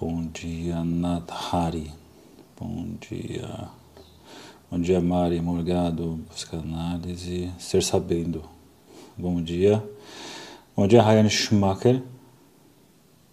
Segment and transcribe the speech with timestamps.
[0.00, 1.92] Bom dia, Nadhari.
[2.58, 3.83] Bom dia.
[4.70, 8.42] Bom dia, Mari Morgado, psicanálise, ser sabendo.
[9.16, 9.82] Bom dia.
[10.76, 12.02] Bom dia, Ryan Schumacher.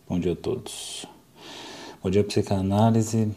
[0.07, 1.05] Bom dia a todos.
[2.03, 3.31] Bom dia, psicanálise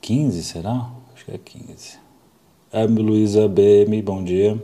[0.00, 0.90] 15, será?
[1.14, 1.98] Acho que é 15.
[2.72, 4.62] É, Luísa BM, bom dia.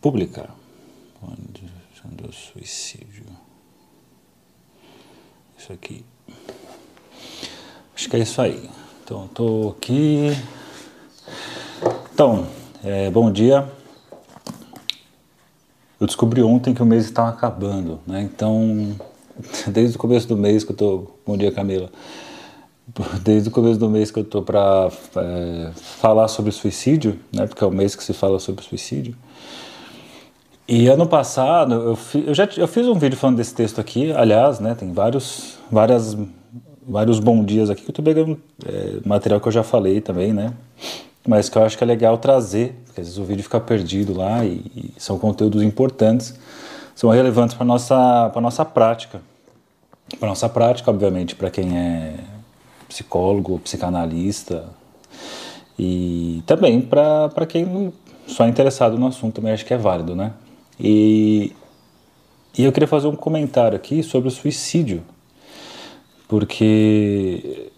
[0.00, 0.54] Publicar.
[1.22, 1.70] Bom dia,
[2.32, 3.26] suicídio.
[5.56, 6.04] Isso aqui.
[7.94, 8.68] Acho que é isso aí.
[9.02, 10.30] Então, estou aqui.
[12.14, 12.46] Então,
[12.84, 13.66] é, bom dia.
[16.00, 18.22] Eu descobri ontem que o mês estava acabando, né?
[18.22, 18.94] Então,
[19.66, 21.10] desde o começo do mês que eu tô.
[21.26, 21.90] Bom dia, Camila.
[23.20, 27.48] Desde o começo do mês que eu tô para é, falar sobre suicídio, né?
[27.48, 29.16] Porque é o mês que se fala sobre suicídio.
[30.68, 34.12] E ano passado eu, fi, eu já eu fiz um vídeo falando desse texto aqui,
[34.12, 34.76] aliás, né?
[34.76, 36.16] Tem vários, várias,
[36.86, 40.32] vários bom dias aqui que eu tô pegando é, material que eu já falei também,
[40.32, 40.54] né?
[41.26, 44.16] Mas que eu acho que é legal trazer, porque às vezes o vídeo fica perdido
[44.16, 46.38] lá e, e são conteúdos importantes,
[46.94, 49.20] são relevantes para nossa para nossa prática,
[50.18, 52.14] para nossa prática, obviamente, para quem é
[52.88, 54.64] psicólogo, psicanalista
[55.78, 57.92] e também para quem
[58.26, 60.32] só é interessado no assunto, também acho que é válido, né?
[60.78, 61.52] E,
[62.56, 65.02] e eu queria fazer um comentário aqui sobre o suicídio,
[66.28, 67.70] porque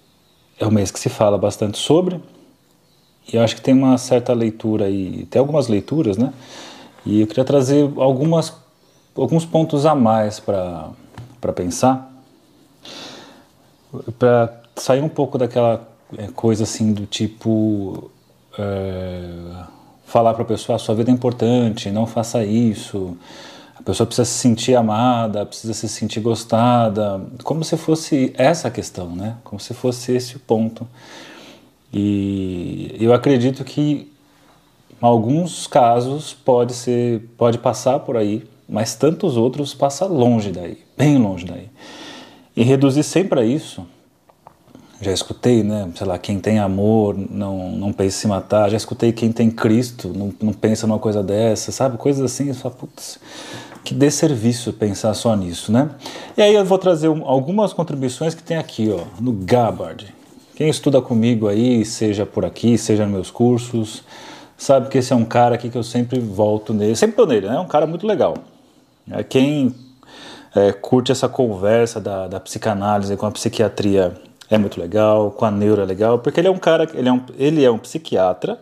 [0.59, 2.21] é um mês que se fala bastante sobre,
[3.33, 6.33] e eu acho que tem uma certa leitura aí, tem algumas leituras, né?
[7.05, 8.53] E eu queria trazer algumas,
[9.17, 10.93] alguns pontos a mais para
[11.55, 12.13] pensar,
[14.19, 18.11] para sair um pouco daquela é, coisa assim do tipo.
[18.59, 19.65] É,
[20.05, 23.17] falar para a pessoa: a sua vida é importante, não faça isso.
[23.79, 28.71] A pessoa precisa se sentir amada, precisa se sentir gostada, como se fosse essa a
[28.71, 29.37] questão, né?
[29.45, 30.87] Como se fosse esse o ponto.
[31.99, 34.09] E eu acredito que em
[35.01, 41.17] alguns casos pode ser, pode passar por aí, mas tantos outros passam longe daí, bem
[41.17, 41.71] longe daí.
[42.55, 43.87] E reduzir sempre a isso,
[45.01, 45.91] já escutei, né?
[45.95, 48.71] Sei lá, quem tem amor não, não pensa em se matar.
[48.71, 51.97] Já escutei quem tem Cristo não, não pensa numa coisa dessa, sabe?
[51.97, 53.19] Coisas assim, você fala, putz,
[53.85, 55.91] que desserviço pensar só nisso, né?
[56.37, 60.16] E aí eu vou trazer algumas contribuições que tem aqui, ó, no Gabbard.
[60.57, 64.03] Quem estuda comigo aí, seja por aqui, seja nos meus cursos,
[64.57, 67.47] sabe que esse é um cara aqui que eu sempre volto nele, sempre tô nele,
[67.47, 67.57] né?
[67.57, 68.39] É um cara muito legal.
[69.11, 69.75] É, quem
[70.55, 74.15] é, curte essa conversa da, da psicanálise com a psiquiatria
[74.49, 77.13] é muito legal, com a neuro é legal, porque ele é um cara, ele é
[77.13, 78.59] um, ele é um psiquiatra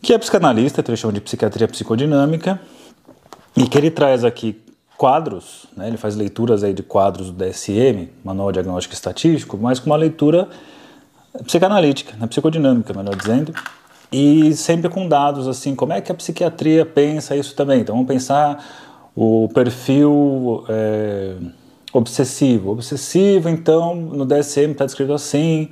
[0.00, 2.60] que é psicanalista, chamam de psiquiatria psicodinâmica,
[3.56, 4.62] e que ele traz aqui
[4.96, 9.86] quadros, né, ele faz leituras aí de quadros do DSM, Manual Diagnóstico Estatístico, mas com
[9.86, 10.48] uma leitura
[11.44, 13.54] psicanalítica, né, psicodinâmica, melhor dizendo,
[14.10, 17.80] e sempre com dados assim, como é que a psiquiatria pensa isso também.
[17.80, 18.62] Então vamos pensar
[19.16, 21.34] o perfil é,
[21.92, 22.72] obsessivo.
[22.72, 25.70] Obsessivo, então, no DSM está descrito assim,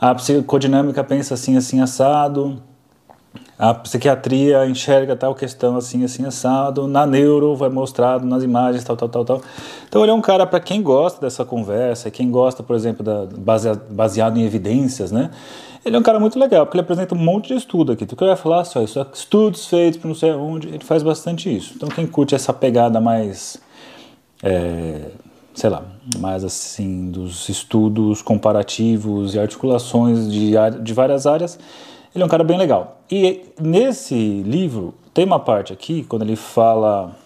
[0.00, 2.62] a psicodinâmica pensa assim, assim, assado,
[3.60, 8.96] a psiquiatria enxerga tal questão assim, assim, assado, na neuro vai mostrado nas imagens, tal,
[8.96, 9.42] tal, tal, tal.
[9.86, 13.26] Então ele é um cara para quem gosta dessa conversa, quem gosta, por exemplo, da,
[13.26, 15.30] baseado, baseado em evidências, né?
[15.84, 18.06] Ele é um cara muito legal, porque ele apresenta um monte de estudo aqui.
[18.06, 21.02] Tu que eu ia falar só isso, estudos feitos por não sei onde, ele faz
[21.02, 21.74] bastante isso.
[21.76, 23.58] Então quem curte essa pegada mais,
[24.42, 25.02] é,
[25.52, 25.82] sei lá,
[26.18, 31.58] mais assim, dos estudos comparativos e articulações de, de várias áreas,
[32.14, 33.02] ele é um cara bem legal.
[33.10, 37.16] E nesse livro tem uma parte aqui, quando ele fala.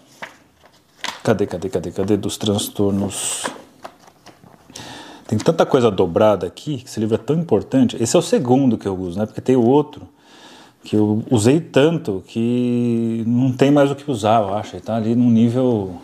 [1.23, 2.17] Cadê, cadê, cadê, cadê?
[2.17, 3.45] Dos transtornos.
[5.27, 7.97] Tem tanta coisa dobrada aqui, que esse livro é tão importante.
[8.01, 9.25] Esse é o segundo que eu uso, né?
[9.25, 10.07] Porque tem o outro
[10.83, 14.75] que eu usei tanto que não tem mais o que usar, eu acho.
[14.75, 15.95] Ele tá ali num nível.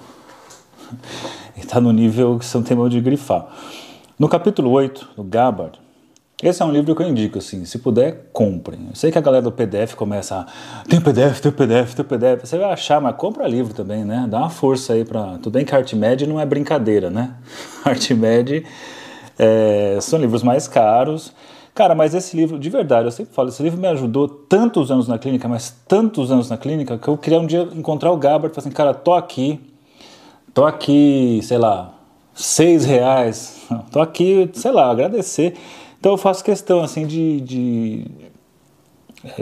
[1.55, 3.47] Ele tá no nível que você não tem mais de grifar.
[4.17, 5.79] No capítulo 8, do Gabbard,
[6.47, 8.87] esse é um livro que eu indico, assim, se puder, comprem.
[8.89, 12.45] Eu sei que a galera do PDF começa a, tem PDF, tem PDF, tem PDF.
[12.45, 14.25] Você vai achar, mas compra livro também, né?
[14.29, 15.37] Dá uma força aí para.
[15.37, 17.35] Tudo bem que Artmed não é brincadeira, né?
[17.85, 18.65] Artmed
[19.37, 21.33] é, são livros mais caros.
[21.73, 25.07] Cara, mas esse livro, de verdade, eu sempre falo, esse livro me ajudou tantos anos
[25.07, 28.51] na clínica, mas tantos anos na clínica, que eu queria um dia encontrar o Gabbard
[28.51, 29.59] e falar assim, cara, tô aqui,
[30.53, 31.93] tô aqui, sei lá,
[32.33, 35.53] seis reais, tô aqui, sei lá, agradecer.
[36.01, 38.05] Então eu faço questão, assim, de, de,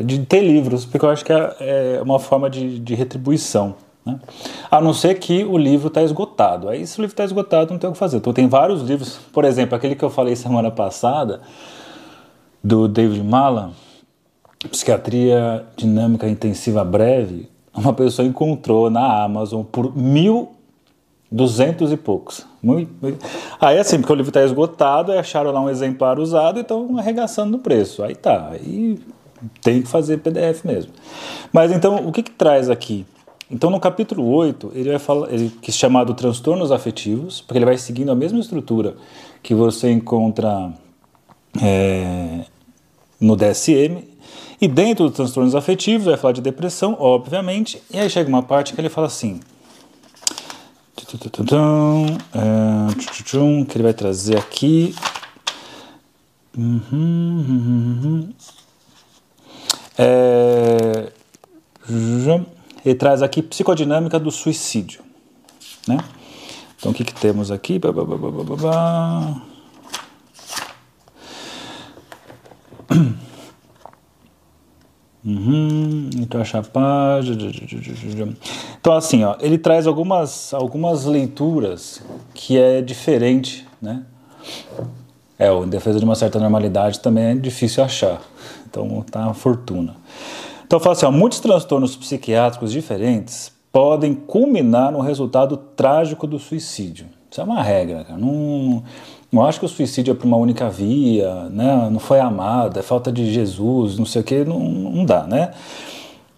[0.04, 1.56] de ter livros, porque eu acho que é,
[1.98, 3.76] é uma forma de, de retribuição.
[4.06, 4.20] Né?
[4.70, 6.68] A não ser que o livro está esgotado.
[6.68, 8.18] Aí, se o livro está esgotado, não tem o que fazer.
[8.18, 11.40] Então, tem vários livros, por exemplo, aquele que eu falei semana passada,
[12.62, 13.72] do David Malan,
[14.70, 20.59] Psiquiatria Dinâmica Intensiva Breve, uma pessoa encontrou na Amazon por mil
[21.32, 22.46] duzentos e poucos.
[22.62, 23.26] Muito, muito.
[23.60, 27.52] Aí assim, porque o livro está esgotado, acharam lá um exemplar usado e estão arregaçando
[27.52, 28.04] no preço.
[28.04, 29.00] Aí tá, aí
[29.62, 30.92] tem que fazer PDF mesmo.
[31.54, 33.06] Mas então, o que, que traz aqui?
[33.52, 37.66] Então, no capítulo 8, ele vai falar, ele, que é chamado transtornos afetivos, porque ele
[37.66, 38.96] vai seguindo a mesma estrutura
[39.42, 40.72] que você encontra
[41.60, 42.46] é,
[43.20, 44.08] no DSM.
[44.62, 47.82] E dentro dos transtornos afetivos, vai falar de depressão, obviamente.
[47.92, 49.40] E aí chega uma parte que ele fala assim.
[52.34, 52.94] É,
[53.66, 54.94] que ele vai trazer aqui.
[59.98, 61.12] É,
[62.86, 65.02] ele traz aqui psicodinâmica do suicídio.
[65.88, 65.98] Né?
[66.78, 67.80] Então, o que, que temos aqui?
[75.26, 77.52] Uhum, então página.
[78.80, 82.02] Então assim, ó, ele traz algumas, algumas leituras
[82.34, 84.04] que é diferente, né?
[85.38, 88.22] É, o Em Defesa de uma Certa Normalidade também é difícil achar.
[88.70, 89.96] Então tá uma fortuna.
[90.66, 97.08] Então fala assim, ó, muitos transtornos psiquiátricos diferentes podem culminar no resultado trágico do suicídio.
[97.30, 98.20] Isso é uma regra, cara.
[98.20, 98.84] Não,
[99.32, 101.90] não acho que o suicídio é por uma única via, né?
[101.92, 105.52] não foi amado, é falta de Jesus, não sei o que, não, não dá, né?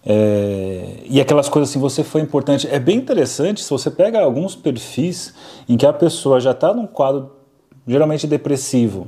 [0.04, 2.68] É, e aquelas coisas assim, você foi importante.
[2.68, 5.32] É bem interessante se você pega alguns perfis
[5.68, 7.30] em que a pessoa já está num quadro
[7.86, 9.06] geralmente depressivo,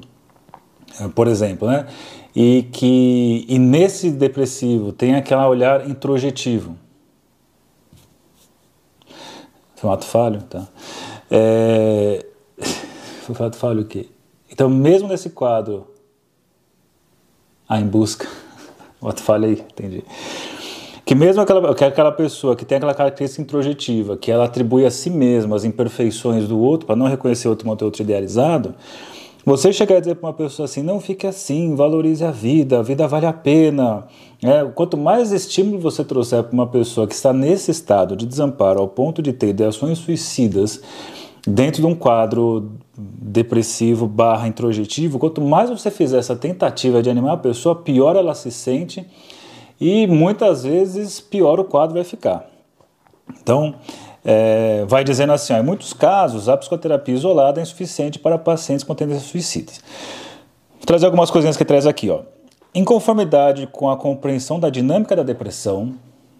[1.00, 1.86] é, por exemplo, né?
[2.34, 6.76] E que e nesse depressivo tem aquele olhar introjetivo.
[9.76, 10.66] Foi um ato falho, tá?
[11.30, 12.24] É,
[13.56, 14.08] falho o quê?
[14.50, 15.86] Então, mesmo nesse quadro,
[17.68, 18.28] a em busca,
[19.00, 20.04] o ato falho aí, entendi.
[21.04, 24.90] Que mesmo aquela, que aquela pessoa que tem aquela característica introjetiva, que ela atribui a
[24.90, 28.74] si mesma as imperfeições do outro, para não reconhecer outro como outro idealizado,
[29.44, 32.82] você chegar a dizer para uma pessoa assim, não fique assim, valorize a vida, a
[32.82, 34.06] vida vale a pena.
[34.42, 38.80] É, quanto mais estímulo você trouxer para uma pessoa que está nesse estado de desamparo,
[38.80, 40.80] ao ponto de ter ideações suicidas,
[41.46, 47.34] dentro de um quadro depressivo barra introjetivo, quanto mais você fizer essa tentativa de animar
[47.34, 49.04] a pessoa, pior ela se sente
[49.80, 52.46] e muitas vezes pior o quadro vai ficar.
[53.42, 53.74] Então,
[54.24, 58.84] é, vai dizendo assim, ó, em muitos casos a psicoterapia isolada é insuficiente para pacientes
[58.84, 59.80] com tendências suicidas.
[60.78, 62.08] Vou trazer algumas coisinhas que traz aqui.
[62.08, 62.20] Ó.
[62.74, 65.94] Em conformidade com a compreensão da dinâmica da depressão,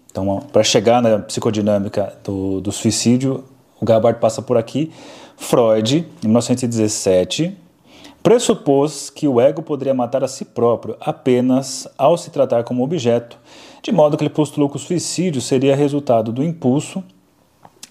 [0.09, 3.43] então para chegar na psicodinâmica do, do suicídio,
[3.79, 4.91] o Gabbard passa por aqui,
[5.37, 7.55] Freud, em 1917,
[8.23, 13.37] pressupôs que o ego poderia matar a si próprio apenas ao se tratar como objeto,
[13.83, 17.03] de modo que ele postulou que o suicídio seria resultado do impulso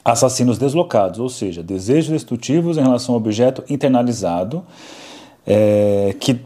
[0.05, 4.63] assassinos deslocados, ou seja, desejos destrutivos em relação ao objeto internalizado,
[5.47, 6.41] é, que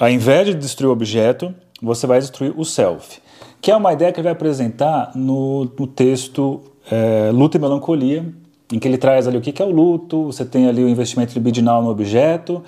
[0.00, 3.20] ao invés de destruir o objeto, você vai destruir o self,
[3.60, 8.24] que é uma ideia que ele vai apresentar no, no texto é, Luta e Melancolia,
[8.72, 11.34] em que ele traz ali o que é o luto, você tem ali o investimento
[11.34, 12.62] libidinal no objeto,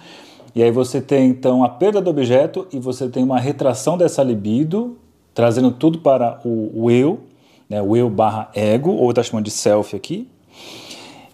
[0.55, 4.23] e aí você tem então a perda do objeto e você tem uma retração dessa
[4.23, 4.99] libido,
[5.33, 7.21] trazendo tudo para o, o eu,
[7.69, 10.29] né, o eu barra ego, ou está chamando de self aqui,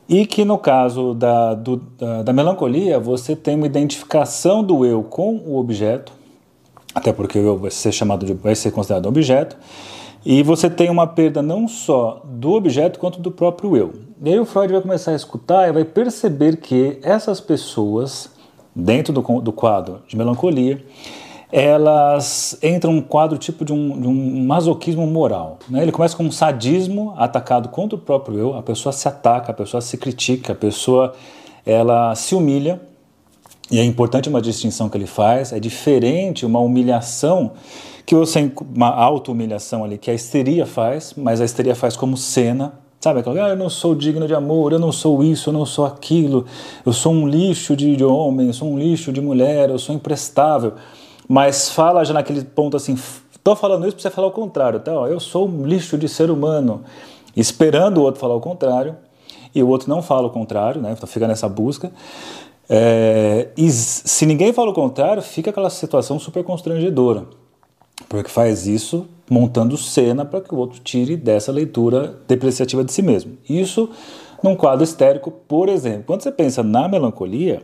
[0.09, 5.03] e que no caso da, do, da, da, melancolia você tem uma identificação do eu
[5.03, 6.12] com o objeto,
[6.95, 9.57] até porque o eu vai ser chamado de, vai ser considerado objeto,
[10.25, 13.93] e você tem uma perda não só do objeto quanto do próprio eu.
[14.23, 18.31] E aí o Freud vai começar a escutar e vai perceber que essas pessoas,
[18.75, 20.85] dentro do, do quadro de melancolia,
[21.53, 25.59] elas entram num quadro tipo de um, de um masoquismo moral.
[25.69, 25.83] Né?
[25.83, 29.55] Ele começa com um sadismo atacado contra o próprio eu, a pessoa se ataca, a
[29.55, 31.15] pessoa se critica, a pessoa
[31.65, 32.81] ela se humilha,
[33.71, 37.53] e é importante uma distinção que ele faz, é diferente uma humilhação
[38.05, 42.73] que você uma auto-humilhação ali, que a histeria faz, mas a histeria faz como cena,
[42.99, 43.21] sabe?
[43.21, 45.87] Aquela, ah, eu não sou digno de amor, eu não sou isso, eu não sou
[45.87, 46.45] aquilo,
[46.85, 50.73] eu sou um lixo de, homem, eu sou um lixo de mulher, eu sou imprestável.
[51.29, 52.99] mas fala já naquele ponto assim,
[53.45, 54.91] tô falando isso para você falar o contrário, tá?
[54.91, 56.83] eu sou um lixo de ser humano,
[57.37, 58.97] esperando o outro falar o contrário,
[59.55, 60.93] e o outro não fala o contrário, né?
[60.93, 61.91] Então fica nessa busca.
[62.73, 67.27] É, e se ninguém fala o contrário, fica aquela situação super constrangedora,
[68.09, 73.03] porque faz isso montando cena para que o outro tire dessa leitura depreciativa de si
[73.03, 73.37] mesmo.
[73.49, 73.91] Isso
[74.41, 76.05] num quadro histérico, por exemplo.
[76.07, 77.61] Quando você pensa na melancolia,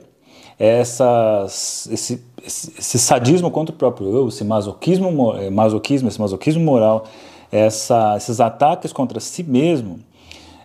[0.59, 6.65] essas, esse, esse, esse sadismo contra o próprio eu, esse masoquismo, eh, masoquismo, esse masoquismo
[6.65, 7.05] moral,
[7.53, 10.01] essa, esses ataques contra si mesmo,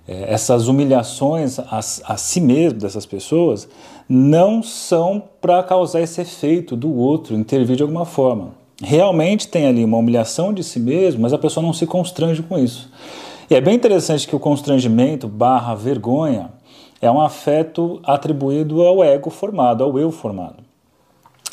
[0.07, 3.67] é, essas humilhações a, a si mesmo dessas pessoas
[4.07, 8.51] não são para causar esse efeito do outro intervir de alguma forma.
[8.83, 12.57] Realmente tem ali uma humilhação de si mesmo, mas a pessoa não se constrange com
[12.57, 12.91] isso.
[13.49, 16.49] E é bem interessante que o constrangimento barra vergonha
[17.01, 20.63] é um afeto atribuído ao ego formado, ao eu formado.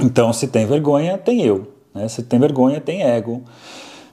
[0.00, 1.72] Então, se tem vergonha, tem eu.
[1.94, 2.06] Né?
[2.08, 3.42] Se tem vergonha, tem ego.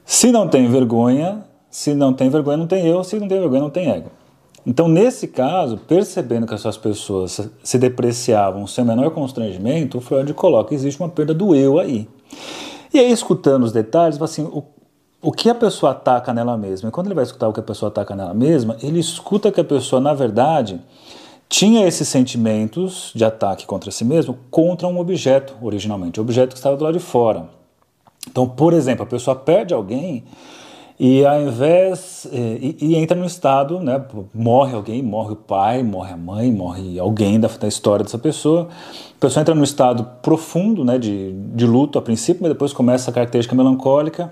[0.05, 3.03] Se não tem vergonha, se não tem vergonha, não tem eu.
[3.03, 4.09] Se não tem vergonha, não tem ego.
[4.65, 10.33] Então, nesse caso, percebendo que essas pessoas se depreciavam sem o menor constrangimento, o Freud
[10.33, 12.09] coloca que existe uma perda do eu aí.
[12.91, 14.63] E aí, escutando os detalhes, assim, o,
[15.21, 16.89] o que a pessoa ataca nela mesma.
[16.89, 19.61] E quando ele vai escutar o que a pessoa ataca nela mesma, ele escuta que
[19.61, 20.81] a pessoa, na verdade,
[21.47, 26.57] tinha esses sentimentos de ataque contra si mesmo contra um objeto, originalmente, o objeto que
[26.57, 27.49] estava do lado de fora.
[28.27, 30.23] Então, por exemplo, a pessoa perde alguém
[30.99, 32.27] e ao invés.
[32.31, 34.01] É, e, e, entra no estado, né?
[34.33, 38.69] Morre alguém, morre o pai, morre a mãe, morre alguém da, da história dessa pessoa.
[39.17, 40.97] A pessoa entra no estado profundo, né?
[40.97, 44.31] De, de luto a princípio, mas depois começa a característica melancólica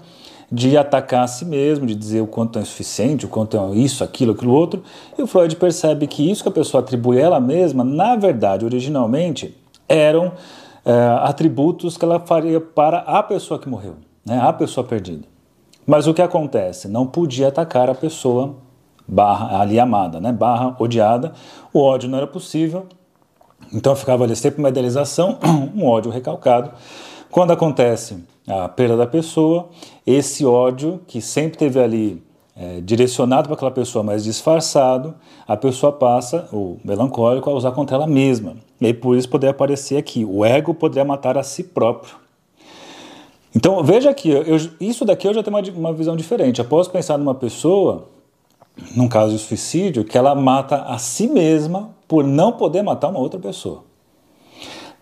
[0.51, 4.03] de atacar a si mesmo, de dizer o quanto é insuficiente, o quanto é isso,
[4.03, 4.83] aquilo, aquilo outro.
[5.17, 8.63] E o Freud percebe que isso que a pessoa atribui a ela mesma, na verdade,
[8.63, 9.57] originalmente,
[9.89, 10.31] eram
[10.85, 14.39] é, atributos que ela faria para a pessoa que morreu, né?
[14.39, 15.32] A pessoa perdida.
[15.85, 16.87] Mas o que acontece?
[16.87, 18.55] Não podia atacar a pessoa
[19.07, 20.31] barra, ali amada, né?
[20.31, 21.33] barra odiada.
[21.73, 22.85] O ódio não era possível,
[23.71, 25.37] então ficava ali sempre uma idealização,
[25.75, 26.71] um ódio recalcado.
[27.29, 29.69] Quando acontece a perda da pessoa,
[30.05, 32.23] esse ódio que sempre teve ali
[32.55, 35.15] é, direcionado para aquela pessoa, mas disfarçado,
[35.47, 38.55] a pessoa passa, o melancólico, a usar contra ela mesma.
[38.79, 42.22] E por isso poderia aparecer aqui, o ego poderia matar a si próprio.
[43.55, 46.59] Então veja aqui, eu, isso daqui eu já tenho uma, uma visão diferente.
[46.59, 48.09] Eu posso pensar numa pessoa,
[48.95, 53.19] num caso de suicídio, que ela mata a si mesma por não poder matar uma
[53.19, 53.83] outra pessoa.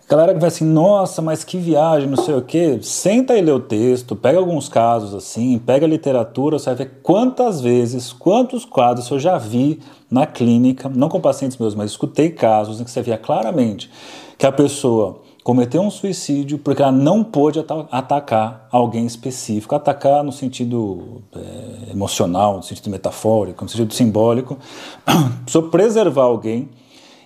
[0.04, 2.78] A galera que vai assim, nossa, mas que viagem, não sei o quê.
[2.82, 7.00] Senta e lê o texto, pega alguns casos assim, pega a literatura, você vai ver
[7.02, 9.80] quantas vezes, quantos quadros eu já vi
[10.10, 13.90] na clínica, não com pacientes meus, mas escutei casos em que você via claramente
[14.36, 17.58] que a pessoa cometeu um suicídio porque ela não pôde
[17.90, 24.58] atacar alguém específico, atacar no sentido é, emocional, no sentido metafórico, no sentido simbólico,
[25.42, 26.70] precisou preservar alguém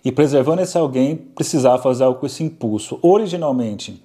[0.04, 4.02] e preservando esse alguém precisava fazer algo com esse impulso, originalmente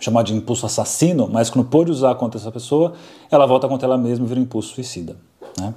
[0.00, 2.94] chamado de impulso assassino, mas que não pôde usar contra essa pessoa,
[3.30, 5.16] ela volta contra ela mesma e vira um impulso suicida.
[5.58, 5.74] Né?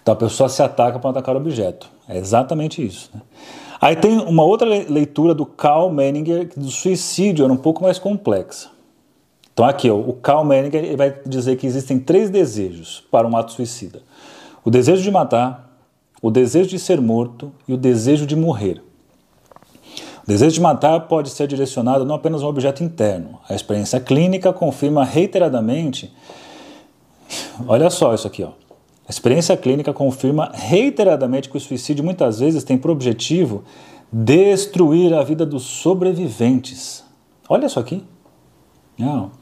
[0.00, 1.88] Então a pessoa se ataca para atacar o objeto.
[2.08, 3.10] É exatamente isso.
[3.14, 3.20] Né?
[3.80, 8.68] Aí tem uma outra leitura do Carl Menninger, do suicídio era um pouco mais complexa.
[9.54, 13.52] Então aqui, ó, o Carl Menninger vai dizer que existem três desejos para um ato
[13.52, 14.02] suicida.
[14.62, 15.70] O desejo de matar,
[16.20, 18.82] o desejo de ser morto e o desejo de morrer.
[20.22, 23.40] O desejo de matar pode ser direcionado não apenas a um objeto interno.
[23.48, 26.14] A experiência clínica confirma reiteradamente.
[27.66, 28.59] Olha só isso aqui, ó.
[29.10, 33.64] A experiência clínica confirma reiteradamente que o suicídio muitas vezes tem por objetivo
[34.12, 37.02] destruir a vida dos sobreviventes.
[37.48, 38.04] Olha isso aqui.
[38.96, 39.32] Não.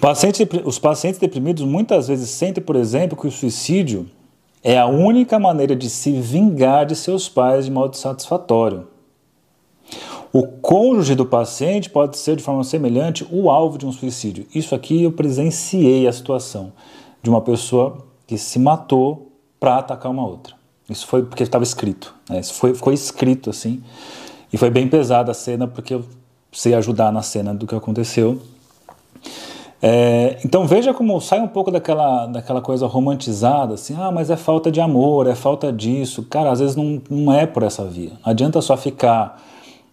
[0.00, 4.08] Paciente, os pacientes deprimidos muitas vezes sentem, por exemplo, que o suicídio
[4.62, 8.88] é a única maneira de se vingar de seus pais de modo satisfatório.
[10.32, 14.46] O cônjuge do paciente pode ser, de forma semelhante, o alvo de um suicídio.
[14.54, 16.72] Isso aqui eu presenciei a situação
[17.24, 20.54] de uma pessoa que se matou para atacar uma outra.
[20.90, 22.14] Isso foi porque estava escrito.
[22.28, 22.40] Né?
[22.40, 23.82] Isso foi, ficou escrito assim.
[24.52, 26.04] E foi bem pesada a cena porque eu
[26.52, 28.42] sei ajudar na cena do que aconteceu.
[29.80, 34.36] É, então veja como sai um pouco daquela, daquela coisa romantizada, assim, ah, mas é
[34.36, 36.24] falta de amor, é falta disso.
[36.24, 38.12] Cara, às vezes não, não é por essa via.
[38.22, 39.42] Não adianta só ficar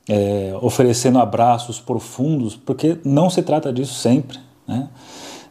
[0.09, 4.37] é, oferecendo abraços profundos, porque não se trata disso sempre.
[4.67, 4.89] Né?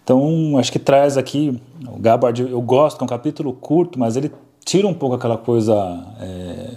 [0.03, 4.33] Então, acho que traz aqui, o Gabbard, eu gosto, é um capítulo curto, mas ele
[4.65, 5.75] tira um pouco aquela coisa,
[6.21, 6.75] é,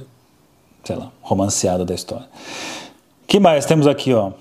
[0.84, 2.28] sei lá, romanceada da história.
[3.26, 4.32] que mais temos aqui, ó?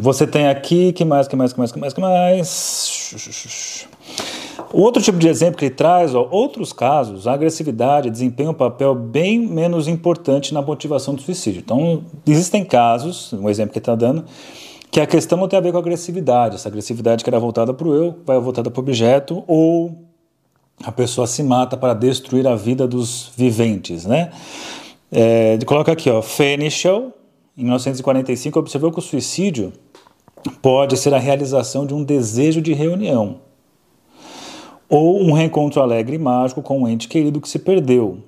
[0.00, 3.88] Você tem aqui, que mais, que mais, que mais, que mais, que mais.
[4.72, 8.94] Outro tipo de exemplo que ele traz, ó, outros casos, a agressividade desempenha um papel
[8.94, 11.62] bem menos importante na motivação do suicídio.
[11.64, 14.24] Então, existem casos, um exemplo que ele está dando,
[14.94, 16.54] que a questão não tem a ver com a agressividade.
[16.54, 19.92] Essa agressividade que era voltada para o eu, vai voltada para o objeto, ou
[20.84, 24.30] a pessoa se mata para destruir a vida dos viventes, né?
[25.10, 27.12] É, coloca aqui, ó, Fenichel,
[27.58, 29.72] em 1945, observou que o suicídio
[30.62, 33.40] pode ser a realização de um desejo de reunião
[34.88, 38.18] ou um reencontro alegre e mágico com um ente querido que se perdeu,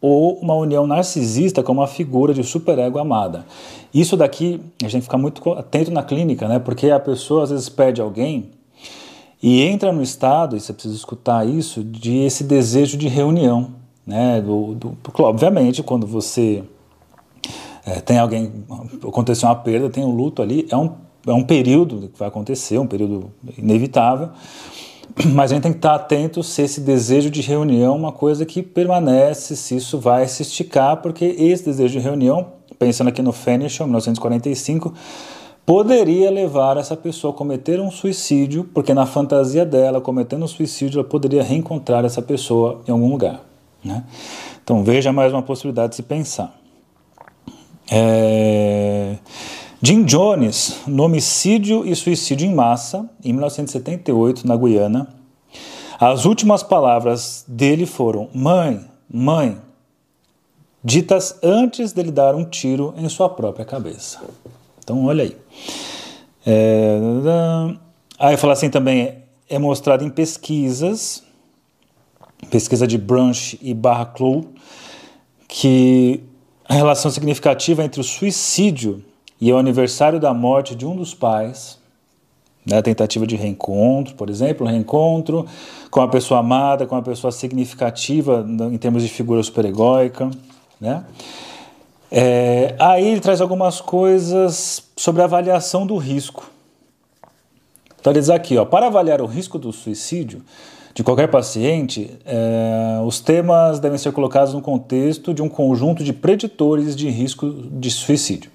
[0.00, 3.46] ou uma união narcisista com uma figura de superego amada.
[3.92, 6.58] Isso daqui a gente fica muito atento na clínica, né?
[6.58, 8.50] Porque a pessoa às vezes perde alguém
[9.42, 13.70] e entra no estado, e você precisa escutar isso, de esse desejo de reunião,
[14.06, 14.40] né?
[14.40, 16.62] Do, do, obviamente, quando você
[17.84, 18.52] é, tem alguém,
[19.06, 20.92] aconteceu uma perda, tem um luto ali, é um,
[21.26, 24.30] é um período que vai acontecer, um período inevitável,
[25.32, 28.44] mas a gente tem que estar atento se esse desejo de reunião é uma coisa
[28.44, 33.32] que permanece, se isso vai se esticar, porque esse desejo de reunião, pensando aqui no
[33.32, 34.92] Fenichel, 1945,
[35.64, 41.00] poderia levar essa pessoa a cometer um suicídio, porque na fantasia dela, cometendo um suicídio,
[41.00, 43.40] ela poderia reencontrar essa pessoa em algum lugar.
[43.82, 44.04] Né?
[44.62, 46.54] Então veja mais uma possibilidade de se pensar.
[47.90, 49.16] É...
[49.82, 55.14] Jim Jones, no homicídio e suicídio em massa, em 1978, na Guiana,
[56.00, 59.58] as últimas palavras dele foram: Mãe, mãe,
[60.82, 64.20] ditas antes dele dar um tiro em sua própria cabeça.
[64.78, 65.36] Então, olha aí.
[66.46, 66.98] É,
[68.18, 71.22] aí fala assim também: é mostrado em pesquisas,
[72.50, 74.46] pesquisa de Brunch e Barra Club,
[75.46, 76.22] que
[76.64, 79.04] a relação significativa entre o suicídio
[79.40, 81.78] e o aniversário da morte de um dos pais,
[82.64, 85.46] né, tentativa de reencontro, por exemplo, reencontro
[85.90, 90.30] com a pessoa amada, com a pessoa significativa em termos de figura superegóica,
[90.80, 91.04] né?
[92.10, 96.50] É, aí ele traz algumas coisas sobre a avaliação do risco.
[98.00, 100.42] Então ele diz aqui, ó, para avaliar o risco do suicídio
[100.94, 106.12] de qualquer paciente, é, os temas devem ser colocados no contexto de um conjunto de
[106.12, 108.50] preditores de risco de suicídio.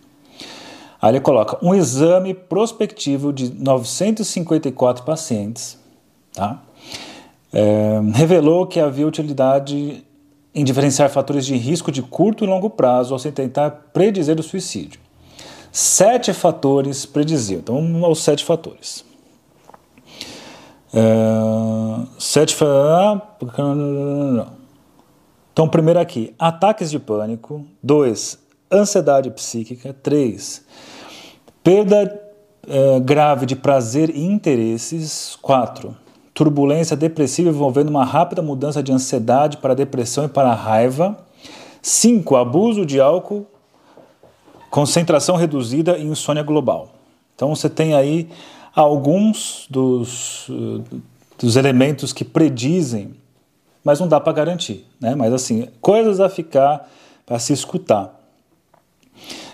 [1.02, 5.78] Aí ele coloca um exame prospectivo de 954 pacientes,
[6.34, 6.62] tá?
[7.52, 10.06] É, revelou que havia utilidade
[10.54, 14.44] em diferenciar fatores de risco de curto e longo prazo ao se tentar predizer o
[14.44, 15.00] suicídio.
[15.72, 17.60] Sete fatores prediziam.
[17.60, 19.06] Então, vamos aos sete fatores.
[20.94, 22.56] É, sete.
[25.54, 27.66] Então, primeiro aqui, ataques de pânico.
[27.82, 28.38] Dois,
[28.72, 29.94] ansiedade psíquica.
[29.94, 30.66] Três,
[31.64, 32.22] Perda
[32.68, 35.38] é, grave de prazer e interesses.
[35.42, 35.96] 4.
[36.34, 41.18] Turbulência depressiva envolvendo uma rápida mudança de ansiedade para depressão e para raiva.
[41.82, 42.36] 5.
[42.36, 43.46] Abuso de álcool,
[44.70, 46.90] concentração reduzida e insônia global.
[47.36, 48.30] Então você tem aí
[48.76, 50.48] alguns dos,
[51.40, 53.16] dos elementos que predizem,
[53.84, 54.86] mas não dá para garantir.
[55.00, 55.16] Né?
[55.16, 56.88] Mas assim, coisas a ficar
[57.26, 58.21] para se escutar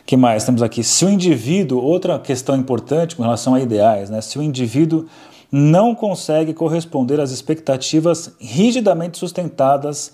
[0.08, 0.46] que mais?
[0.46, 4.22] Temos aqui, se o indivíduo, outra questão importante com relação a ideais, né?
[4.22, 5.06] se o indivíduo
[5.52, 10.14] não consegue corresponder às expectativas rigidamente sustentadas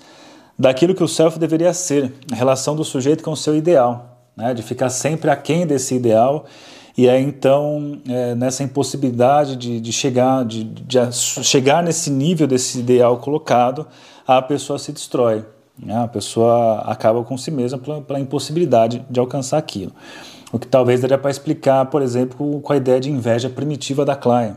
[0.57, 4.55] daquilo que o self deveria ser, a relação do sujeito com o seu ideal, né?
[4.55, 6.45] de ficar sempre aquém desse ideal,
[6.97, 12.79] e aí então, é, nessa impossibilidade de, de chegar, de, de chegar nesse nível desse
[12.79, 13.87] ideal colocado,
[14.25, 15.45] a pessoa se destrói.
[15.77, 15.95] Né?
[15.95, 19.91] A pessoa acaba com si mesma pela, impossibilidade de alcançar aquilo.
[20.51, 24.15] O que talvez daria para explicar, por exemplo, com a ideia de inveja primitiva da
[24.15, 24.55] Klein.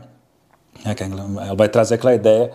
[0.85, 0.95] Né?
[1.41, 2.51] Ela vai trazer aquela ideia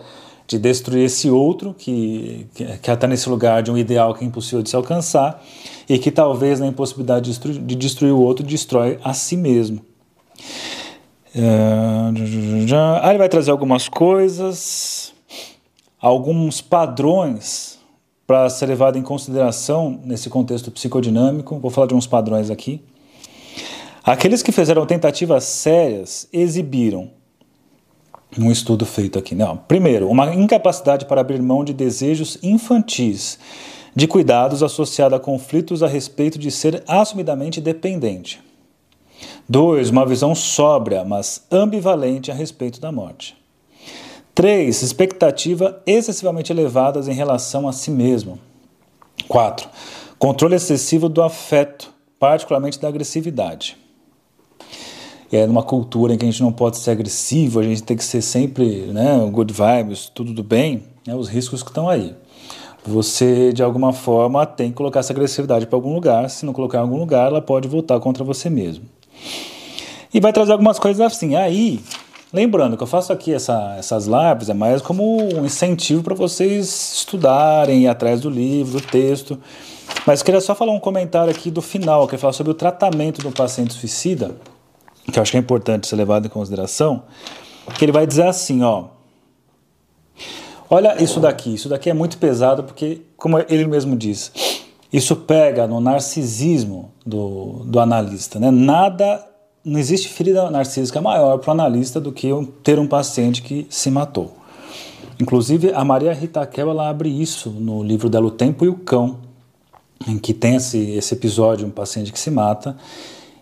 [0.47, 4.61] de destruir esse outro que, que, está nesse lugar de um ideal que é impossível
[4.61, 5.41] de se alcançar
[5.87, 9.81] e que talvez na impossibilidade de destruir, de destruir o outro destrói a si mesmo.
[11.35, 12.13] Uh,
[13.01, 15.13] aí ele vai trazer algumas coisas,
[15.99, 17.72] alguns padrões
[18.33, 21.59] para ser levado em consideração nesse contexto psicodinâmico.
[21.59, 22.81] Vou falar de uns padrões aqui.
[24.03, 27.11] Aqueles que fizeram tentativas sérias exibiram,
[28.35, 29.55] num estudo feito aqui, não.
[29.55, 33.37] Primeiro, uma incapacidade para abrir mão de desejos infantis,
[33.95, 38.41] de cuidados associados a conflitos a respeito de ser assumidamente dependente.
[39.47, 43.42] Dois, uma visão sóbria, mas ambivalente a respeito da morte.
[44.35, 44.81] 3.
[44.81, 48.39] Expectativa excessivamente elevadas em relação a si mesmo.
[49.27, 49.69] 4.
[50.17, 53.77] Controle excessivo do afeto, particularmente da agressividade.
[55.31, 58.03] é numa cultura em que a gente não pode ser agressivo, a gente tem que
[58.03, 62.15] ser sempre né, good vibes, tudo do bem, né, os riscos que estão aí.
[62.85, 66.29] Você, de alguma forma, tem que colocar essa agressividade para algum lugar.
[66.29, 68.83] Se não colocar em algum lugar, ela pode voltar contra você mesmo.
[70.13, 71.35] E vai trazer algumas coisas assim.
[71.35, 71.79] Aí,
[72.33, 76.95] lembrando que eu faço aqui essa, essas lives, é mais como um incentivo para vocês
[76.95, 79.39] estudarem, ir atrás do livro, do texto.
[80.05, 83.21] Mas queria só falar um comentário aqui do final, que é falar sobre o tratamento
[83.21, 84.35] do paciente suicida,
[85.11, 87.03] que eu acho que é importante ser levado em consideração,
[87.77, 88.85] que ele vai dizer assim, ó,
[90.69, 94.31] olha isso daqui, isso daqui é muito pesado porque, como ele mesmo diz,
[94.91, 98.49] isso pega no narcisismo do, do analista, né?
[98.49, 99.25] Nada,
[99.65, 102.29] não existe ferida narcísica maior para o analista do que
[102.63, 104.35] ter um paciente que se matou.
[105.19, 108.75] Inclusive, a Maria Rita Kel, ela abre isso no livro dela O Tempo e o
[108.75, 109.19] Cão,
[110.07, 112.75] em que tem esse, esse episódio, um paciente que se mata,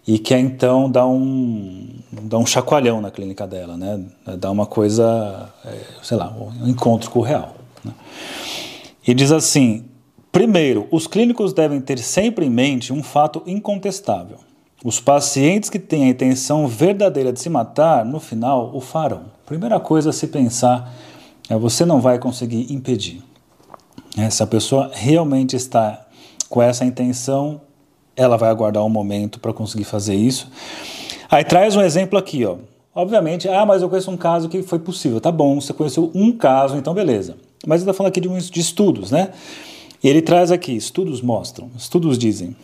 [0.07, 4.03] e que então dá um, dá um chacoalhão na clínica dela, né?
[4.37, 7.55] Dá uma coisa, é, sei lá, um encontro com o real.
[7.83, 7.93] Né?
[9.07, 9.85] E diz assim:
[10.31, 14.37] primeiro, os clínicos devem ter sempre em mente um fato incontestável.
[14.83, 19.25] Os pacientes que têm a intenção verdadeira de se matar, no final, o farão.
[19.45, 20.91] Primeira coisa a se pensar
[21.47, 23.21] é você não vai conseguir impedir.
[24.31, 26.05] Se a pessoa realmente está
[26.49, 27.61] com essa intenção,
[28.15, 30.49] ela vai aguardar um momento para conseguir fazer isso.
[31.29, 32.57] Aí traz um exemplo aqui, ó.
[32.93, 35.21] Obviamente, ah, mas eu conheço um caso que foi possível.
[35.21, 37.37] Tá bom, você conheceu um caso, então beleza.
[37.65, 39.29] Mas ele está falando aqui de, de estudos, né?
[40.03, 42.55] E ele traz aqui, estudos mostram, estudos dizem.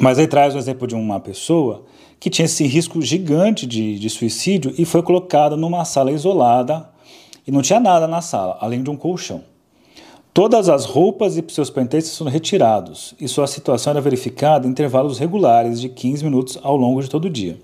[0.00, 1.84] Mas aí traz um exemplo de uma pessoa
[2.18, 6.88] que tinha esse risco gigante de, de suicídio e foi colocada numa sala isolada
[7.46, 9.42] e não tinha nada na sala, além de um colchão.
[10.32, 15.18] Todas as roupas e seus pertences foram retirados e sua situação era verificada em intervalos
[15.18, 17.60] regulares de 15 minutos ao longo de todo o dia.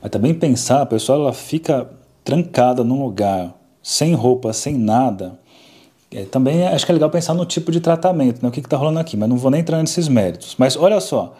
[0.00, 1.90] Mas também pensar, a pessoa ela fica
[2.22, 5.40] trancada num lugar, sem roupa, sem nada.
[6.14, 8.48] É, também acho que é legal pensar no tipo de tratamento, né?
[8.48, 10.54] o que está rolando aqui, mas não vou nem entrar nesses méritos.
[10.56, 11.34] Mas olha só,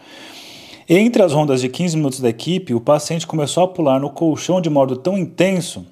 [0.89, 4.59] entre as rondas de 15 minutos da equipe, o paciente começou a pular no colchão
[4.59, 5.85] de modo tão intenso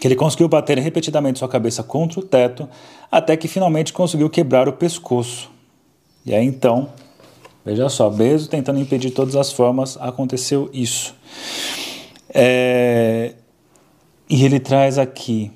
[0.00, 2.68] que ele conseguiu bater repetidamente sua cabeça contra o teto,
[3.10, 5.50] até que finalmente conseguiu quebrar o pescoço.
[6.24, 6.90] E aí então,
[7.64, 11.16] veja só, mesmo tentando impedir de todas as formas, aconteceu isso.
[12.32, 13.34] É...
[14.30, 15.50] E ele traz aqui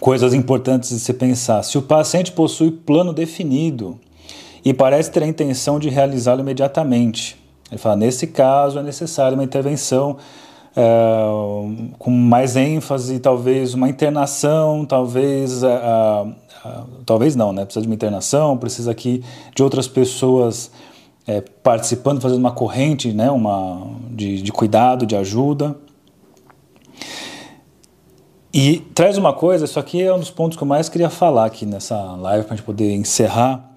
[0.00, 1.62] coisas importantes de se pensar.
[1.62, 3.98] Se o paciente possui plano definido
[4.64, 7.36] e parece ter a intenção de realizá-lo imediatamente,
[7.70, 10.16] ele fala: nesse caso é necessária uma intervenção
[10.76, 10.84] é,
[11.98, 16.26] com mais ênfase, talvez uma internação, talvez uh,
[16.64, 17.64] uh, talvez não, né?
[17.64, 19.22] Precisa de uma internação, precisa aqui
[19.54, 20.70] de outras pessoas
[21.26, 23.30] é, participando, fazendo uma corrente, né?
[23.30, 25.76] Uma de, de cuidado, de ajuda.
[28.56, 31.44] E traz uma coisa, isso aqui é um dos pontos que eu mais queria falar
[31.44, 33.68] aqui nessa live para a gente poder encerrar,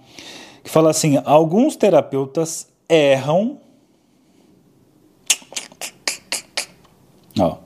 [0.64, 3.58] que fala assim, alguns terapeutas erram
[7.40, 7.58] Ó.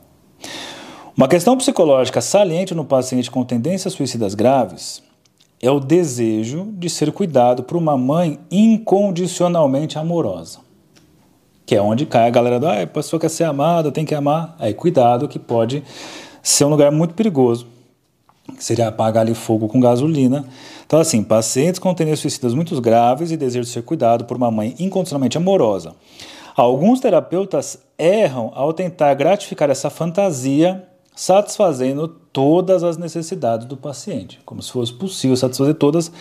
[1.15, 5.03] Uma questão psicológica saliente no paciente com tendências suicidas graves
[5.61, 10.59] é o desejo de ser cuidado por uma mãe incondicionalmente amorosa.
[11.65, 14.15] Que é onde cai a galera do ah, a pessoa quer ser amada, tem que
[14.15, 14.55] amar.
[14.59, 15.83] Aí cuidado que pode
[16.41, 17.67] ser um lugar muito perigoso.
[18.55, 20.45] Que seria apagar ali fogo com gasolina.
[20.85, 24.51] Então, assim, pacientes com tendências suicidas muito graves e desejo de ser cuidado por uma
[24.51, 25.95] mãe incondicionalmente amorosa
[26.55, 30.83] Alguns terapeutas erram ao tentar gratificar essa fantasia
[31.15, 36.11] satisfazendo todas as necessidades do paciente, como se fosse possível satisfazer todas,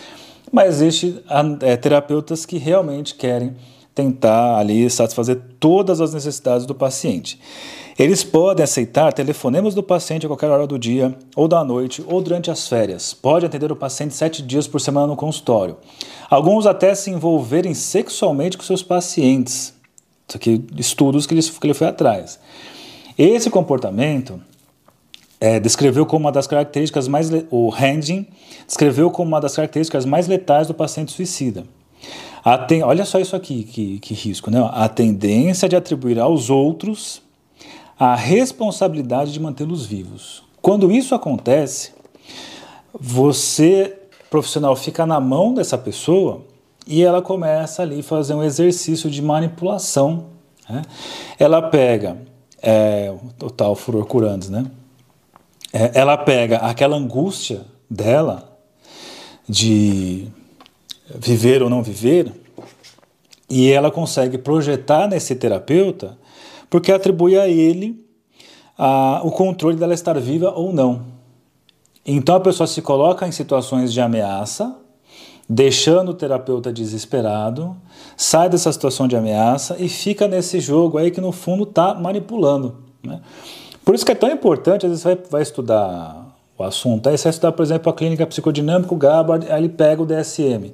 [0.51, 1.21] mas existem
[1.61, 3.55] é, terapeutas que realmente querem
[3.93, 7.39] tentar ali satisfazer todas as necessidades do paciente.
[7.97, 12.21] Eles podem aceitar telefonemas do paciente a qualquer hora do dia, ou da noite, ou
[12.21, 13.13] durante as férias.
[13.13, 15.77] Pode atender o paciente sete dias por semana no consultório.
[16.29, 19.73] Alguns até se envolverem sexualmente com seus pacientes.
[20.27, 22.39] Isso aqui, estudos que ele, foi atrás.
[23.17, 24.41] Esse comportamento
[25.39, 27.29] é, descreveu como uma das características mais.
[27.49, 28.25] O Handing
[28.65, 31.65] descreveu como uma das características mais letais do paciente suicida.
[32.85, 34.67] Olha só isso aqui, que, que risco, né?
[34.71, 37.21] A tendência de atribuir aos outros
[38.01, 40.41] a responsabilidade de mantê-los vivos.
[40.59, 41.91] Quando isso acontece,
[42.99, 43.95] você,
[44.27, 46.43] profissional, fica na mão dessa pessoa
[46.87, 50.29] e ela começa ali a fazer um exercício de manipulação.
[50.67, 50.81] Né?
[51.37, 52.17] Ela pega
[52.59, 54.65] é, o tal furor curantes, né?
[55.71, 58.57] É, ela pega aquela angústia dela
[59.47, 60.27] de
[61.19, 62.33] viver ou não viver
[63.47, 66.17] e ela consegue projetar nesse terapeuta
[66.71, 68.03] porque atribui a ele
[68.77, 71.01] a, o controle dela estar viva ou não.
[72.03, 74.75] Então a pessoa se coloca em situações de ameaça,
[75.47, 77.75] deixando o terapeuta desesperado,
[78.15, 82.77] sai dessa situação de ameaça e fica nesse jogo aí que no fundo está manipulando.
[83.03, 83.19] Né?
[83.83, 87.17] Por isso que é tão importante, às vezes você vai, vai estudar o assunto, aí
[87.17, 90.73] você vai estudar, por exemplo, a clínica psicodinâmica, o Gabbard, aí ele pega o DSM.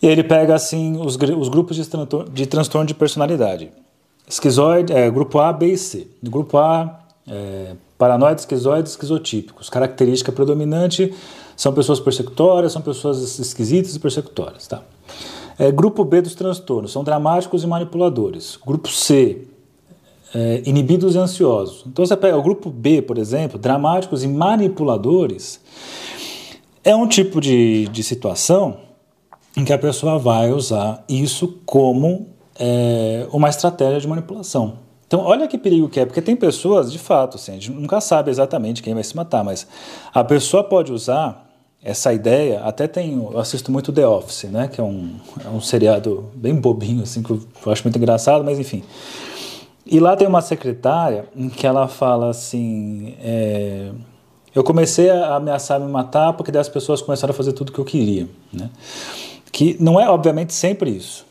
[0.00, 1.82] E ele pega assim os, os grupos de,
[2.32, 3.70] de transtorno de personalidade.
[4.26, 6.06] Esquizoide, é, grupo A, B e C.
[6.22, 9.68] Grupo A, é, paranoide, esquizoide, esquizotípicos.
[9.68, 11.14] Característica predominante
[11.56, 14.66] são pessoas persecutórias, são pessoas esquisitas e persecutórias.
[14.66, 14.82] Tá?
[15.58, 18.58] É, grupo B dos transtornos são dramáticos e manipuladores.
[18.64, 19.46] Grupo C,
[20.34, 21.84] é, inibidos e ansiosos.
[21.86, 25.60] Então você pega o grupo B, por exemplo, dramáticos e manipuladores,
[26.82, 28.78] é um tipo de, de situação
[29.56, 34.74] em que a pessoa vai usar isso como é, uma estratégia de manipulação.
[35.06, 38.00] Então, olha que perigo que é, porque tem pessoas, de fato, assim, a gente nunca
[38.00, 39.66] sabe exatamente quem vai se matar, mas
[40.12, 41.50] a pessoa pode usar
[41.82, 45.60] essa ideia, até tem, eu assisto muito The Office, né, que é um, é um
[45.60, 48.82] seriado bem bobinho, assim, que eu acho muito engraçado, mas enfim.
[49.84, 53.90] E lá tem uma secretária em que ela fala assim, é,
[54.54, 57.72] eu comecei a ameaçar me matar porque daí as pessoas começaram a fazer tudo o
[57.72, 58.70] que eu queria, né
[59.52, 61.26] que não é obviamente sempre isso?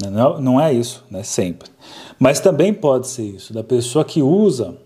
[0.00, 1.22] Não, não é isso, né?
[1.22, 1.70] sempre,
[2.18, 4.76] mas também pode ser isso da pessoa que usa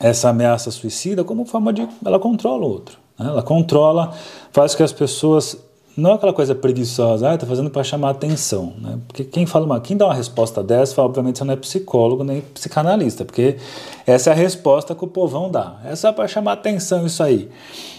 [0.00, 3.26] essa ameaça suicida como forma de ela controla o outro, né?
[3.26, 4.14] ela controla,
[4.52, 5.67] faz que as pessoas
[5.98, 9.00] não é aquela coisa preguiçosa, ah, tá fazendo para chamar atenção, né?
[9.08, 12.22] Porque quem fala uma, quem dá uma resposta dessa, fala, obviamente você não é psicólogo
[12.22, 13.56] nem psicanalista, porque
[14.06, 15.80] essa é a resposta que o povão dá.
[15.84, 17.48] É só para chamar atenção isso aí.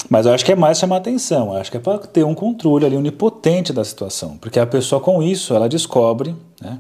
[0.10, 2.34] Mas eu acho que é mais chamar atenção, eu acho que é para ter um
[2.34, 6.80] controle ali onipotente da situação, porque a pessoa com isso, ela descobre, né?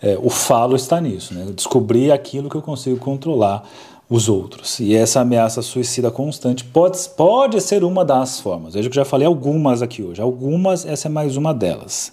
[0.00, 1.46] É, o falo está nisso, né?
[1.52, 3.66] Descobrir aquilo que eu consigo controlar
[4.08, 4.80] os outros.
[4.80, 8.74] E essa ameaça suicida constante pode, pode ser uma das formas.
[8.74, 10.20] Veja que já falei algumas aqui hoje.
[10.20, 12.12] Algumas, essa é mais uma delas.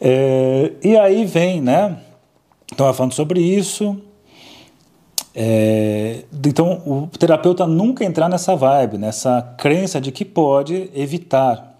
[0.00, 1.98] É, e aí vem, né?
[2.70, 3.96] Estava falando sobre isso.
[5.34, 11.78] É, então, o terapeuta nunca entrar nessa vibe, nessa crença de que pode evitar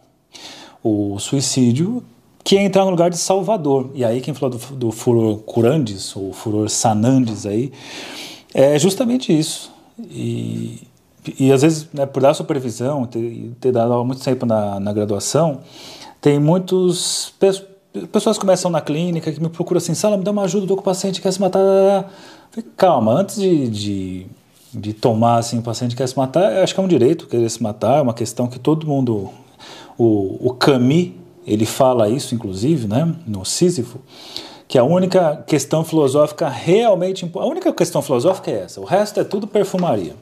[0.83, 2.05] o suicídio,
[2.45, 3.91] que é entrar no lugar de salvador.
[3.95, 7.73] E aí, quem falou do, do furor curandes, ou furor sanandes aí,
[8.55, 9.71] é justamente isso.
[9.99, 10.87] E,
[11.39, 15.61] e às vezes, né, por dar supervisão, ter, ter dado muito tempo na, na graduação,
[16.21, 17.33] tem muitos.
[18.13, 20.81] Pessoas começam na clínica que me procuram assim, Sala, me dá uma ajuda, do que
[20.81, 22.13] o paciente quer se matar.
[22.77, 24.27] Calma, antes de, de,
[24.73, 27.63] de, tomar assim, o paciente quer se matar, acho que é um direito querer se
[27.63, 29.31] matar, é uma questão que todo mundo.
[29.97, 30.57] O, o
[31.47, 33.99] ele fala isso, inclusive, né, no Sísifo
[34.69, 39.25] que a única questão filosófica realmente a única questão filosófica é essa, o resto é
[39.25, 40.15] tudo perfumaria.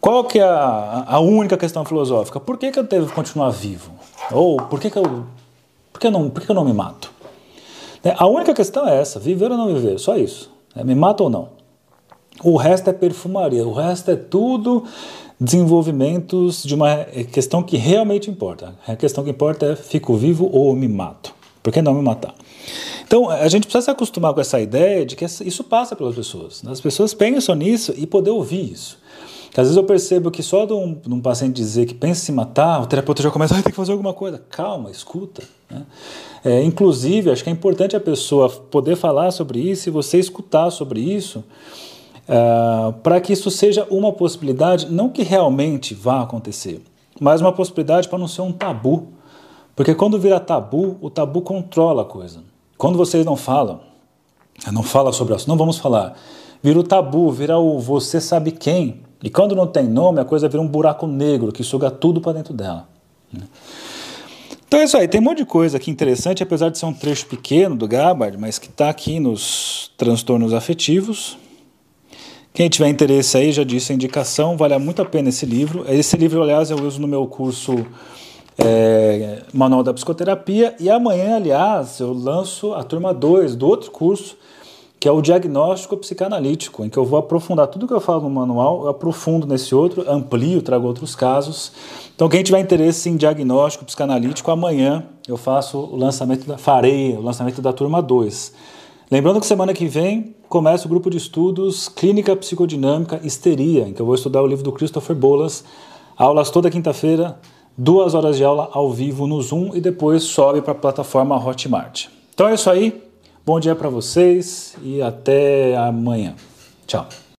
[0.00, 2.40] Qual que é a, a única questão filosófica?
[2.40, 3.92] Por que, que eu devo continuar vivo?
[4.32, 5.24] Ou por que, que eu
[5.92, 7.12] por que, não, por que eu não me mato?
[8.02, 10.50] Né, a única questão é essa, viver ou não viver, só isso.
[10.74, 11.50] É, me mato ou não.
[12.42, 14.84] O resto é perfumaria, o resto é tudo
[15.38, 18.74] desenvolvimentos de uma questão que realmente importa.
[18.88, 21.34] A questão que importa é fico vivo ou me mato.
[21.62, 22.34] Por que não me matar?
[23.12, 26.62] Então, a gente precisa se acostumar com essa ideia de que isso passa pelas pessoas.
[26.62, 26.72] Né?
[26.72, 28.98] As pessoas pensam nisso e poder ouvir isso.
[29.50, 32.24] Às vezes eu percebo que só de um, de um, paciente dizer que pensa em
[32.24, 34.42] se matar, o terapeuta já começa, ah, tem que fazer alguma coisa.
[34.48, 35.42] Calma, escuta.
[35.70, 35.82] Né?
[36.42, 40.70] É, inclusive, acho que é importante a pessoa poder falar sobre isso e você escutar
[40.70, 41.44] sobre isso,
[42.26, 46.80] uh, para que isso seja uma possibilidade, não que realmente vá acontecer,
[47.20, 49.08] mas uma possibilidade para não ser um tabu.
[49.76, 52.51] Porque quando vira tabu, o tabu controla a coisa.
[52.82, 53.78] Quando vocês não falam,
[54.72, 56.18] não fala sobre isso, não vamos falar,
[56.60, 59.02] vira o tabu, vira o você sabe quem.
[59.22, 62.32] E quando não tem nome, a coisa vira um buraco negro que suga tudo para
[62.32, 62.88] dentro dela.
[64.66, 66.92] Então é isso aí, tem um monte de coisa aqui interessante, apesar de ser um
[66.92, 71.38] trecho pequeno do Gabbard, mas que está aqui nos transtornos afetivos.
[72.52, 75.84] Quem tiver interesse aí, já disse a indicação, vale muito a pena esse livro.
[75.88, 77.86] Esse livro, aliás, eu uso no meu curso
[78.64, 80.74] é, Manual da Psicoterapia.
[80.78, 84.36] E amanhã, aliás, eu lanço a turma 2 do outro curso,
[84.98, 88.30] que é o Diagnóstico Psicanalítico, em que eu vou aprofundar tudo que eu falo no
[88.30, 91.72] manual, eu aprofundo nesse outro, amplio, trago outros casos.
[92.14, 97.20] Então, quem tiver interesse em diagnóstico psicanalítico, amanhã eu faço o lançamento, da, farei o
[97.20, 98.52] lançamento da turma 2.
[99.10, 104.00] Lembrando que semana que vem começa o grupo de estudos Clínica Psicodinâmica Histeria, em que
[104.00, 105.64] eu vou estudar o livro do Christopher Bolas.
[106.16, 107.38] Aulas toda quinta-feira,
[107.76, 112.06] duas horas de aula ao vivo no Zoom e depois sobe para a plataforma Hotmart.
[112.34, 113.02] Então é isso aí.
[113.44, 116.34] Bom dia para vocês e até amanhã.
[116.86, 117.06] Tchau.